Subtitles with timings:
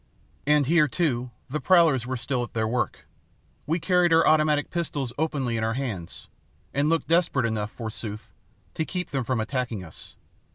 [0.47, 3.05] And here, too, the prowlers were still at their work.
[3.67, 6.27] We carried our automatic pistols openly in our hands,
[6.73, 8.33] and looked desperate enough, forsooth,
[8.73, 10.15] to keep them from attacking us.